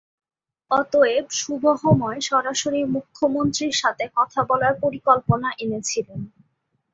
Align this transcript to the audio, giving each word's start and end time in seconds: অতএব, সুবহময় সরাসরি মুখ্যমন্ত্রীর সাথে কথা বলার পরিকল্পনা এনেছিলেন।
অতএব, 0.71 1.25
সুবহময় 1.39 2.19
সরাসরি 2.21 2.81
মুখ্যমন্ত্রীর 2.93 3.73
সাথে 3.73 4.05
কথা 4.17 4.39
বলার 4.49 4.73
পরিকল্পনা 4.83 5.49
এনেছিলেন। 5.59 6.19